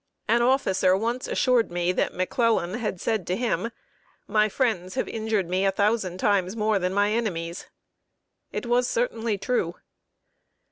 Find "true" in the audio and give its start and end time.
9.37-9.75